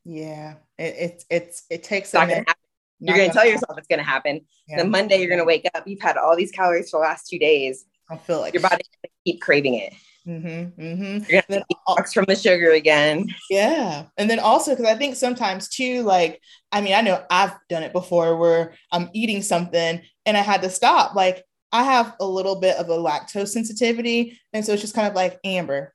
[0.03, 2.13] Yeah, it, it's it's it takes.
[2.13, 2.53] Not gonna happen.
[2.99, 3.53] You're going to tell happen.
[3.53, 4.41] yourself it's going to happen.
[4.67, 4.77] Yeah.
[4.77, 5.88] Then Monday you're going to wake up.
[5.88, 7.86] You've had all these calories for the last two days.
[8.10, 8.84] I feel like your body
[9.25, 9.93] keep craving it.
[10.27, 11.31] Mm-hmm, mm-hmm.
[11.31, 11.63] You're gonna
[12.11, 13.27] from the sugar again.
[13.49, 17.53] Yeah, and then also because I think sometimes too, like I mean, I know I've
[17.69, 21.15] done it before where I'm eating something and I had to stop.
[21.15, 25.07] Like I have a little bit of a lactose sensitivity, and so it's just kind
[25.07, 25.93] of like Amber.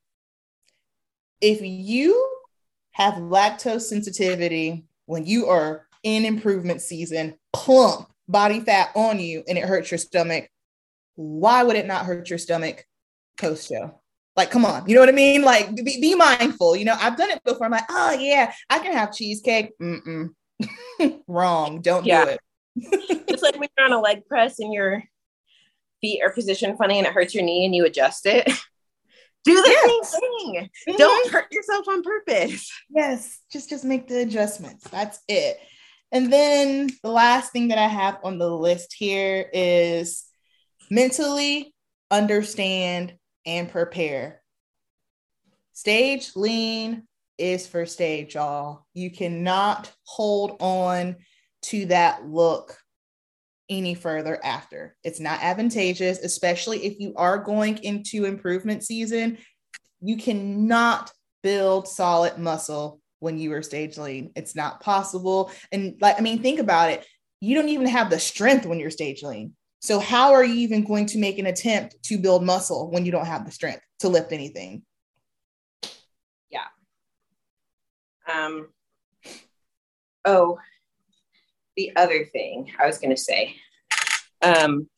[1.40, 2.30] If you
[2.92, 9.58] have lactose sensitivity when you are in improvement season, plump body fat on you, and
[9.58, 10.48] it hurts your stomach,
[11.16, 12.86] why would it not hurt your stomach
[13.36, 13.99] post show?
[14.36, 15.42] Like, come on, you know what I mean?
[15.42, 16.76] Like, be, be mindful.
[16.76, 17.66] You know, I've done it before.
[17.66, 19.72] I'm like, oh yeah, I can have cheesecake.
[19.78, 20.30] Mm-mm.
[21.26, 21.80] Wrong.
[21.80, 22.24] Don't yeah.
[22.24, 22.40] do it.
[23.28, 25.02] it's like when you're on a leg press and your
[26.00, 28.46] feet are positioned funny and it hurts your knee and you adjust it.
[29.44, 30.10] do the yes.
[30.10, 30.70] same thing.
[30.88, 30.96] Mm-hmm.
[30.96, 32.70] Don't hurt yourself on purpose.
[32.88, 34.88] Yes, just just make the adjustments.
[34.90, 35.58] That's it.
[36.12, 40.24] And then the last thing that I have on the list here is
[40.90, 41.72] mentally
[42.10, 43.14] understand
[43.46, 44.42] and prepare.
[45.72, 47.07] Stage lean
[47.38, 48.87] is for stage, y'all.
[48.94, 51.16] You cannot hold on
[51.62, 52.76] to that look
[53.68, 54.96] any further after.
[55.05, 59.38] It's not advantageous, especially if you are going into improvement season.
[60.00, 64.33] You cannot build solid muscle when you are stage lean.
[64.35, 65.50] It's not possible.
[65.72, 67.07] And like, I mean, think about it.
[67.40, 69.55] You don't even have the strength when you're stage lean.
[69.82, 73.12] So, how are you even going to make an attempt to build muscle when you
[73.12, 74.82] don't have the strength to lift anything?
[76.50, 76.66] Yeah.
[78.30, 78.68] Um,
[80.26, 80.58] oh,
[81.76, 83.56] the other thing I was going to say
[84.42, 84.90] um,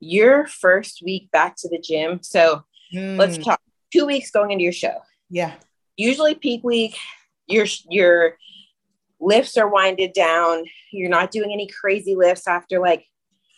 [0.00, 2.20] your first week back to the gym.
[2.22, 3.18] So, mm.
[3.18, 3.60] let's talk
[3.92, 5.02] two weeks going into your show.
[5.28, 5.52] Yeah.
[5.98, 6.96] Usually, peak week,
[7.46, 8.38] your, your,
[9.24, 10.64] lifts are winded down.
[10.92, 13.06] You're not doing any crazy lifts after like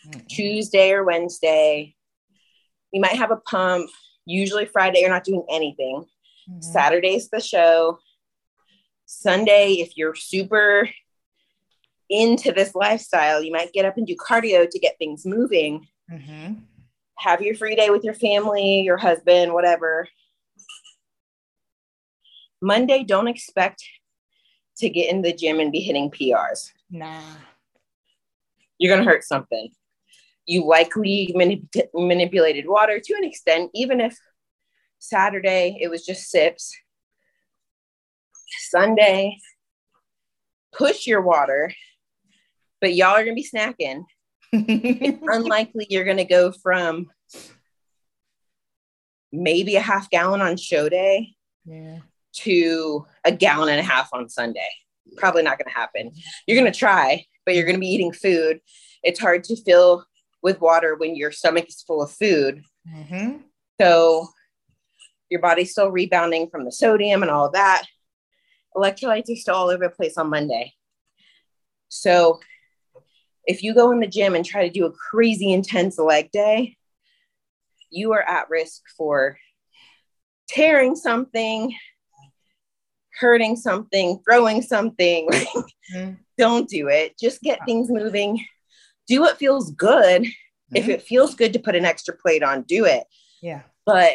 [0.07, 0.25] mm-hmm.
[0.27, 1.95] Tuesday or Wednesday.
[2.91, 3.89] You might have a pump.
[4.25, 6.05] Usually Friday, you're not doing anything.
[6.49, 6.61] Mm-hmm.
[6.61, 7.99] Saturday's the show.
[9.05, 10.89] Sunday, if you're super
[12.09, 15.87] into this lifestyle, you might get up and do cardio to get things moving.
[16.11, 16.53] Mm-hmm.
[17.19, 20.07] Have your free day with your family, your husband, whatever.
[22.61, 23.83] Monday, don't expect
[24.77, 26.71] to get in the gym and be hitting PRs.
[26.89, 27.21] Nah.
[28.77, 29.69] You're going to hurt something.
[30.45, 34.17] You likely manip- manipulated water to an extent, even if
[34.99, 36.73] Saturday it was just sips.
[38.69, 39.37] Sunday,
[40.73, 41.71] push your water,
[42.79, 44.03] but y'all are going to be snacking.
[44.53, 47.07] it's unlikely you're going to go from
[49.31, 51.35] maybe a half gallon on show day
[51.65, 51.99] yeah
[52.43, 54.69] to a gallon and a half on Sunday.
[55.15, 56.11] Probably not going to happen.
[56.45, 58.59] You're going to try, but you're going to be eating food.
[59.03, 60.05] It's hard to fill
[60.41, 62.63] with water when your stomach is full of food.
[62.89, 63.37] Mm-hmm.
[63.79, 64.27] So
[65.29, 67.83] your body's still rebounding from the sodium and all of that.
[68.75, 70.73] Electrolytes are still all over the place on Monday.
[71.89, 72.39] So
[73.45, 76.77] if you go in the gym and try to do a crazy intense leg day,
[77.89, 79.37] you are at risk for
[80.49, 81.73] tearing something,
[83.19, 85.29] hurting something, throwing something.
[85.95, 86.13] mm-hmm.
[86.37, 87.17] Don't do it.
[87.19, 88.45] Just get things moving.
[89.07, 90.23] Do what feels good.
[90.23, 90.75] Mm-hmm.
[90.75, 93.03] If it feels good to put an extra plate on, do it.
[93.41, 93.61] Yeah.
[93.85, 94.13] But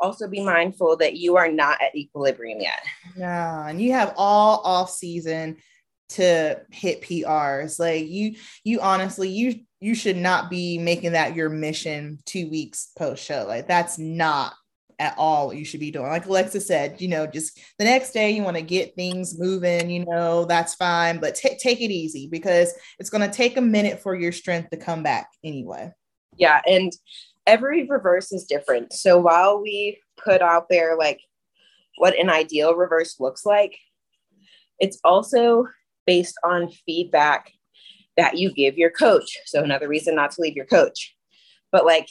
[0.00, 2.82] also be mindful that you are not at equilibrium yet.
[3.16, 3.66] Yeah.
[3.66, 5.58] And you have all off season
[6.10, 7.78] to hit PRs.
[7.78, 12.90] Like you, you honestly, you you should not be making that your mission two weeks
[12.98, 13.46] post show.
[13.48, 14.52] Like that's not
[15.00, 16.06] at all you should be doing.
[16.06, 19.90] Like Alexis said, you know, just the next day you want to get things moving,
[19.90, 23.62] you know, that's fine, but t- take it easy because it's going to take a
[23.62, 25.90] minute for your strength to come back anyway.
[26.36, 26.60] Yeah.
[26.66, 26.92] And
[27.46, 28.92] every reverse is different.
[28.92, 31.20] So while we put out there like
[31.96, 33.78] what an ideal reverse looks like,
[34.78, 35.66] it's also
[36.06, 37.50] based on feedback
[38.18, 39.38] that you give your coach.
[39.46, 41.16] So another reason not to leave your coach.
[41.72, 42.08] But like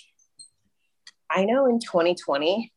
[1.29, 2.71] I know in 2020,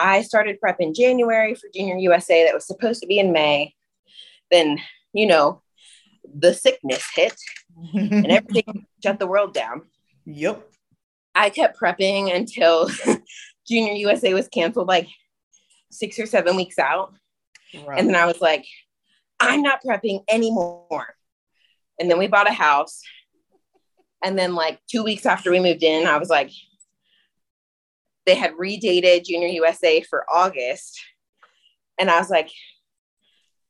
[0.00, 3.74] I started prep in January for Junior USA that was supposed to be in May.
[4.50, 4.78] Then,
[5.12, 5.62] you know,
[6.24, 7.34] the sickness hit
[7.94, 9.82] and everything shut the world down.
[10.24, 10.66] Yep.
[11.34, 12.90] I kept prepping until
[13.68, 15.08] Junior USA was canceled like
[15.90, 17.14] six or seven weeks out.
[17.86, 17.98] Right.
[17.98, 18.64] And then I was like,
[19.38, 21.14] I'm not prepping anymore.
[21.98, 23.02] And then we bought a house.
[24.22, 26.50] And then, like, two weeks after we moved in, I was like,
[28.26, 31.00] they had redated Junior USA for August.
[31.98, 32.50] And I was like,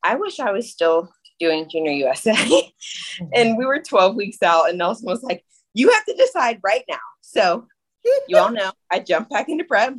[0.03, 2.35] I wish I was still doing Junior USA.
[3.35, 6.85] and we were 12 weeks out, and Nelson was like, You have to decide right
[6.89, 6.99] now.
[7.21, 7.67] So
[8.29, 9.95] you all know I jumped back into prep.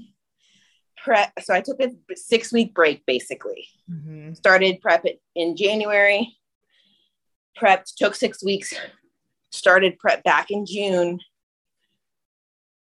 [1.03, 1.31] Prep.
[1.41, 3.67] So I took a six week break basically.
[3.89, 4.33] Mm-hmm.
[4.33, 6.37] Started prep in January,
[7.59, 8.73] prepped, took six weeks,
[9.51, 11.19] started prep back in June,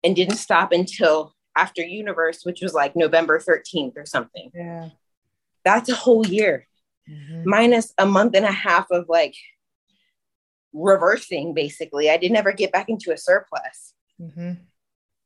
[0.02, 4.50] and didn't stop until after Universe, which was like November 13th or something.
[4.54, 4.90] Yeah.
[5.64, 6.68] That's a whole year,
[7.10, 7.42] mm-hmm.
[7.44, 9.34] minus a month and a half of like
[10.72, 12.08] reversing, basically.
[12.08, 13.94] I didn't ever get back into a surplus.
[14.20, 14.52] Mm-hmm.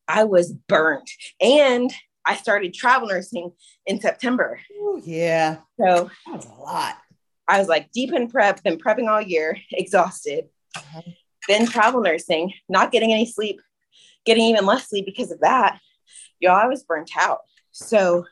[0.08, 1.10] I was burnt.
[1.38, 1.92] And
[2.24, 3.52] I started travel nursing
[3.86, 4.58] in September.
[4.72, 5.58] Ooh, yeah.
[5.78, 6.96] So that was a lot.
[7.46, 10.46] I was like deep in prep, been prepping all year, exhausted.
[10.74, 11.02] Uh-huh.
[11.46, 13.60] Then travel nursing, not getting any sleep,
[14.24, 15.78] getting even less sleep because of that
[16.42, 17.38] y'all, I was burnt out.
[17.70, 18.26] So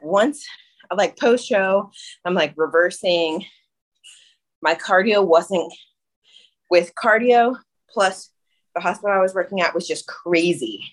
[0.00, 0.46] once
[0.94, 1.90] like post show,
[2.24, 3.44] I'm like reversing.
[4.62, 5.72] My cardio wasn't
[6.70, 7.56] with cardio,
[7.90, 8.30] plus
[8.74, 10.84] the hospital I was working at was just crazy.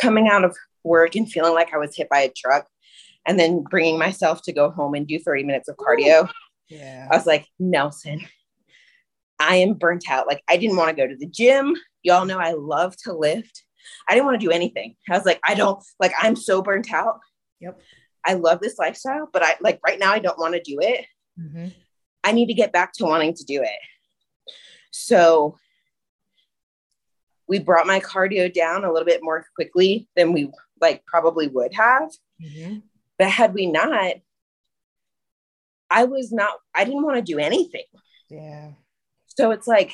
[0.00, 2.66] Coming out of work and feeling like I was hit by a truck,
[3.26, 6.28] and then bringing myself to go home and do 30 minutes of cardio.
[6.68, 7.08] Yeah.
[7.10, 8.20] I was like, Nelson,
[9.38, 10.26] I am burnt out.
[10.26, 11.76] Like, I didn't want to go to the gym.
[12.02, 13.64] Y'all know I love to lift.
[14.08, 14.96] I didn't want to do anything.
[15.10, 17.20] I was like, I don't like, I'm so burnt out.
[17.60, 17.80] Yep.
[18.24, 21.06] I love this lifestyle, but I like right now, I don't want to do it.
[21.40, 21.68] Mm-hmm.
[22.24, 23.78] I need to get back to wanting to do it.
[24.90, 25.56] So
[27.46, 31.74] we brought my cardio down a little bit more quickly than we like probably would
[31.74, 32.10] have.
[32.42, 32.78] Mm-hmm.
[33.18, 34.14] But had we not,
[35.88, 37.84] I was not, I didn't want to do anything.
[38.28, 38.72] Yeah.
[39.26, 39.92] So it's like,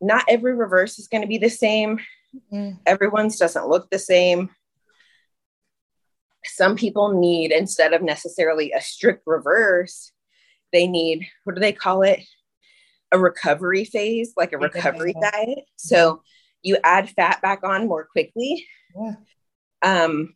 [0.00, 1.98] not every reverse is going to be the same.
[2.34, 2.78] Mm-hmm.
[2.86, 4.50] Everyone's doesn't look the same.
[6.44, 10.12] Some people need, instead of necessarily a strict reverse,
[10.72, 12.20] they need, what do they call it?
[13.12, 15.30] A recovery phase, like a recovery yeah.
[15.30, 15.64] diet.
[15.76, 16.22] So
[16.62, 18.66] you add fat back on more quickly.
[18.94, 19.14] Yeah.
[19.82, 20.34] Um,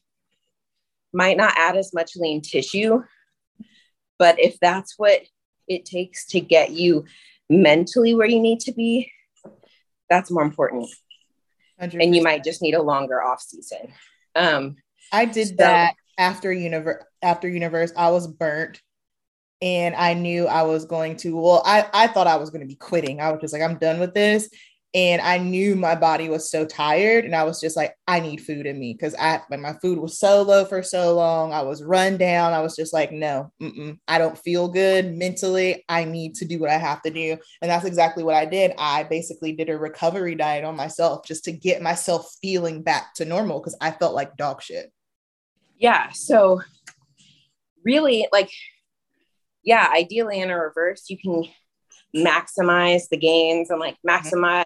[1.13, 3.03] might not add as much lean tissue,
[4.19, 5.21] but if that's what
[5.69, 7.05] it takes to get you
[7.51, 9.11] mentally where you need to be,
[10.09, 10.89] that's more important.
[11.83, 12.03] 100%.
[12.03, 13.93] And you might just need a longer off season.
[14.35, 14.77] Um,
[15.13, 17.05] I did so, that after universe.
[17.23, 18.81] After universe, I was burnt,
[19.61, 21.37] and I knew I was going to.
[21.37, 23.21] Well, I I thought I was going to be quitting.
[23.21, 24.49] I was just like, I'm done with this,
[24.95, 28.43] and I knew my body was so tired, and I was just like, I need
[28.43, 31.83] food in me because I my food was so low for so long, I was
[31.83, 32.53] run down.
[32.53, 33.51] I was just like, no,
[34.07, 35.85] I don't feel good mentally.
[35.89, 38.73] I need to do what I have to do, and that's exactly what I did.
[38.77, 43.25] I basically did a recovery diet on myself just to get myself feeling back to
[43.25, 44.93] normal because I felt like dog shit.
[45.79, 46.11] Yeah.
[46.11, 46.61] So
[47.85, 48.51] really, like,
[49.65, 51.45] yeah, ideally in a reverse, you can
[52.15, 54.29] maximize the gains and like mm-hmm.
[54.29, 54.65] maximize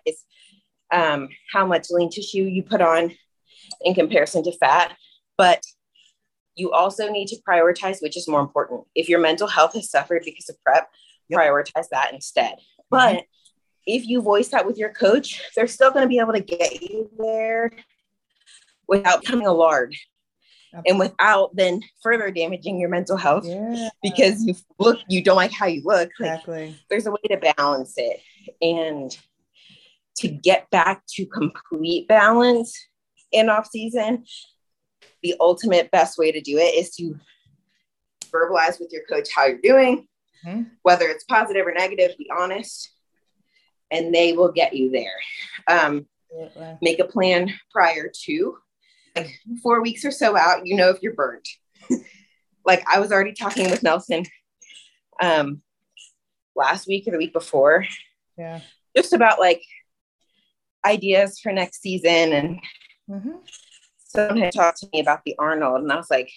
[0.93, 3.13] um, how much lean tissue you put on
[3.83, 4.97] in comparison to fat.
[5.37, 5.63] But
[6.55, 8.85] you also need to prioritize which is more important.
[8.95, 10.89] If your mental health has suffered because of prep,
[11.29, 11.41] yep.
[11.41, 12.55] prioritize that instead.
[12.55, 12.83] Mm-hmm.
[12.91, 13.25] But
[13.87, 16.83] if you voice that with your coach, they're still going to be able to get
[16.83, 17.71] you there
[18.89, 19.95] without becoming a lard
[20.85, 23.89] and without then further damaging your mental health yeah.
[24.03, 27.37] because you look you don't like how you look exactly like, there's a way to
[27.57, 28.21] balance it
[28.61, 29.17] and
[30.17, 32.77] to get back to complete balance
[33.33, 34.25] in off season
[35.23, 37.19] the ultimate best way to do it is to
[38.31, 40.07] verbalize with your coach how you're doing
[40.45, 40.63] mm-hmm.
[40.83, 42.91] whether it's positive or negative be honest
[43.91, 45.15] and they will get you there
[45.69, 46.07] um,
[46.83, 48.59] make a plan prior to
[49.17, 51.49] like four weeks or so out, you know if you're burnt.
[52.65, 54.25] like I was already talking with Nelson
[55.23, 55.63] um
[56.55, 57.87] last week or the week before.
[58.37, 58.61] Yeah.
[58.97, 59.63] Just about like
[60.85, 62.33] ideas for next season.
[62.33, 62.61] And
[63.11, 63.37] mm-hmm.
[63.99, 66.31] someone had talked to me about the Arnold, and I was like,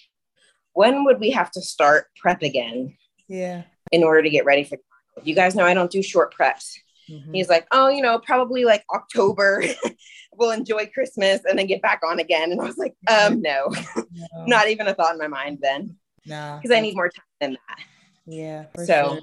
[0.72, 2.96] when would we have to start prep again?
[3.28, 3.62] Yeah.
[3.92, 4.78] In order to get ready for
[5.22, 6.74] you guys know I don't do short preps.
[7.10, 7.32] Mm-hmm.
[7.32, 9.64] He's like, oh, you know, probably like October.
[10.36, 12.52] we'll enjoy Christmas and then get back on again.
[12.52, 14.04] And I was like, um, no, no.
[14.46, 15.96] not even a thought in my mind then.
[16.26, 17.78] No, because I need more time than that.
[18.26, 18.66] Yeah.
[18.84, 19.20] so sure.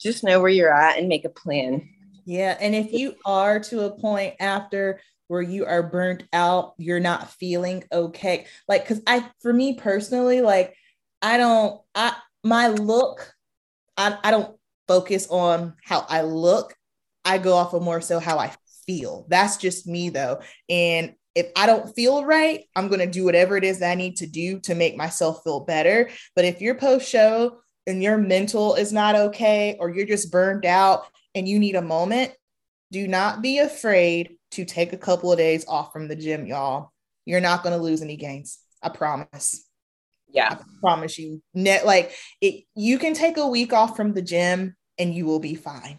[0.00, 1.88] just know where you're at and make a plan.
[2.24, 2.56] Yeah.
[2.60, 7.30] And if you are to a point after where you are burnt out, you're not
[7.30, 8.46] feeling okay.
[8.66, 10.74] Like, cause I, for me personally, like,
[11.20, 12.14] I don't, I,
[12.44, 13.34] my look,
[13.96, 14.57] I, I don't
[14.88, 16.74] focus on how I look.
[17.24, 18.52] I go off of more so how I
[18.86, 19.26] feel.
[19.28, 20.40] That's just me though.
[20.68, 23.94] And if I don't feel right, I'm going to do whatever it is that I
[23.94, 26.10] need to do to make myself feel better.
[26.34, 30.66] But if your post show and your mental is not okay, or you're just burned
[30.66, 32.32] out and you need a moment,
[32.90, 36.90] do not be afraid to take a couple of days off from the gym, y'all.
[37.24, 38.58] You're not going to lose any gains.
[38.82, 39.64] I promise.
[40.28, 40.56] Yeah.
[40.58, 41.42] I promise you.
[41.54, 45.40] Net like it you can take a week off from the gym and you will
[45.40, 45.98] be fine.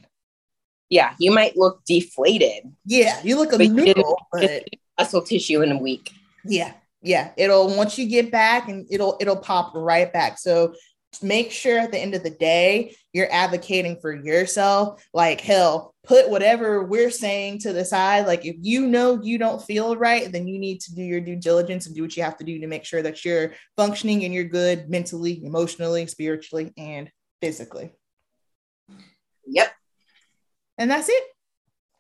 [0.90, 2.64] Yeah, you might look deflated.
[2.86, 6.12] Yeah, you look a noodle, but muscle tissue in a week.
[6.44, 7.32] Yeah, yeah.
[7.38, 10.40] It'll once you get back and it'll it'll pop right back.
[10.40, 10.74] So
[11.22, 15.08] make sure at the end of the day you're advocating for yourself.
[15.14, 18.26] Like hell, put whatever we're saying to the side.
[18.26, 21.36] Like if you know you don't feel right, then you need to do your due
[21.36, 24.34] diligence and do what you have to do to make sure that you're functioning and
[24.34, 27.92] you're good mentally, emotionally, spiritually, and physically.
[29.50, 29.72] Yep.
[30.78, 31.24] And that's it.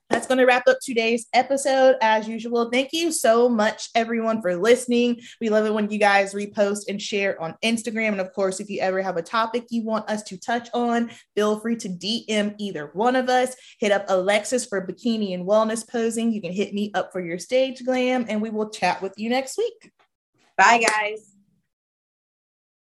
[0.09, 1.95] That's going to wrap up today's episode.
[2.01, 5.21] As usual, thank you so much, everyone, for listening.
[5.39, 8.13] We love it when you guys repost and share on Instagram.
[8.13, 11.11] And of course, if you ever have a topic you want us to touch on,
[11.35, 13.55] feel free to DM either one of us.
[13.79, 16.31] Hit up Alexis for bikini and wellness posing.
[16.31, 19.29] You can hit me up for your stage glam, and we will chat with you
[19.29, 19.91] next week.
[20.57, 21.28] Bye, guys.